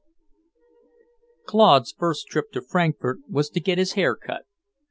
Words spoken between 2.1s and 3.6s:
trip to Frankfort was to